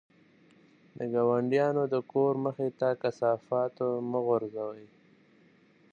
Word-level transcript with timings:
د 0.97 0.99
ګاونډیانو 1.13 1.83
د 1.93 1.95
کور 2.11 2.33
مخې 2.45 2.67
ته 2.79 2.89
د 2.93 2.97
کثافاتو 3.01 3.87
مه 4.09 4.19
غورځوئ. 4.25 4.85